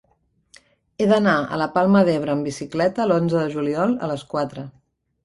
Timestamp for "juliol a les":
3.57-4.25